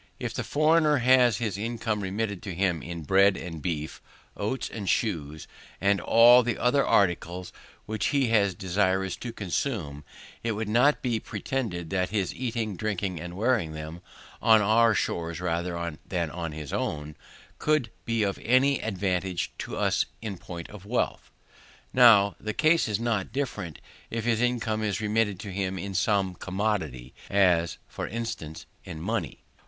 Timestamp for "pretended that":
11.19-12.09